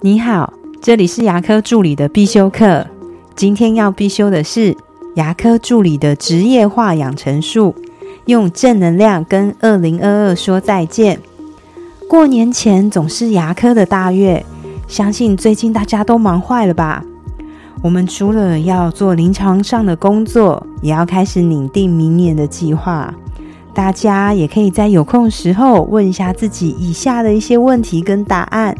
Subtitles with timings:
[0.00, 2.86] 你好，这里是牙科助理的必修课。
[3.34, 4.76] 今天要必修的是
[5.16, 7.74] 牙科助理的职业化养成术，
[8.26, 11.18] 用正能量跟二零二二说再见。
[12.08, 14.46] 过年前总是牙科的大月，
[14.86, 17.04] 相信最近大家都忙坏了吧？
[17.82, 23.12] 我们除了要做临床上的工作，也要开始拟定明年的计划。
[23.74, 28.76] 大家也可以在有空时候问一下自己以下的一些问题跟答案。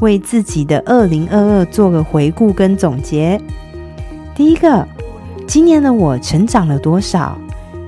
[0.00, 3.40] 为自己的二零二二做个回顾跟总结。
[4.34, 4.86] 第一个，
[5.46, 7.38] 今年的我成长了多少？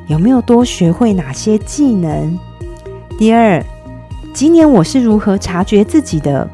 [0.07, 2.38] 有没有多学会哪些技能？
[3.19, 3.65] 第二，
[4.35, 6.48] 今年我是如何察觉自己的？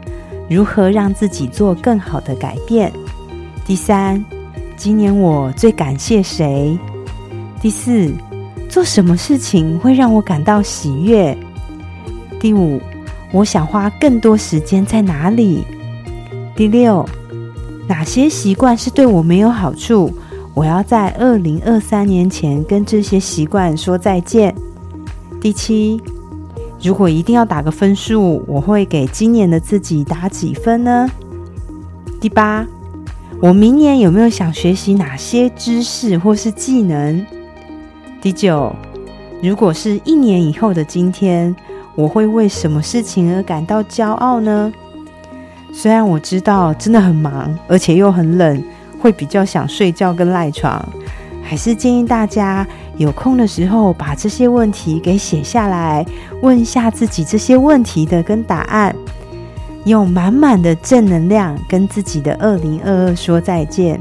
[0.49, 2.93] 如何让自己做更好的改变？
[3.67, 4.25] 第三，
[4.77, 6.79] 今年我最感谢谁？
[7.61, 8.13] 第四，
[8.69, 11.37] 做什么事情会让我感到喜悦？
[12.39, 12.81] 第五。
[13.31, 15.65] 我想花更多时间在哪里？
[16.57, 17.07] 第六，
[17.87, 20.11] 哪些习惯是对我没有好处？
[20.55, 24.55] 我要在二零二三年前跟这些习惯说再见。
[25.43, 26.01] 第七，
[26.83, 31.09] 如果一定要打个分数，我会给今年的自己打几分呢？
[32.19, 32.67] 第八，
[33.43, 37.25] 我明年有没有想学习哪些知识或是技能？
[38.23, 38.75] 第九，
[39.43, 41.55] 如果是一年以后的今天。
[41.99, 44.73] 我会为什么事情而感到骄傲呢？
[45.73, 48.63] 虽然我知道真的很忙，而且又很冷，
[49.01, 50.81] 会比较想睡觉跟赖床，
[51.43, 52.65] 还是建议大家
[52.99, 56.07] 有空的时候把这些问题给写下来，
[56.41, 58.95] 问一下自己这些问题的跟答案，
[59.85, 64.01] 用满满的正能量跟自己的二零二二说再见。